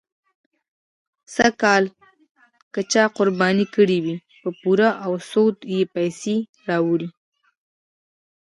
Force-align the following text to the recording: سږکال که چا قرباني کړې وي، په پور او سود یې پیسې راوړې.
سږکال 1.33 1.83
که 2.73 2.81
چا 2.91 3.03
قرباني 3.17 3.65
کړې 3.75 3.97
وي، 4.05 4.17
په 4.41 4.49
پور 4.61 4.79
او 5.05 5.13
سود 5.29 5.57
یې 5.73 5.81
پیسې 5.95 6.35
راوړې. 6.69 7.09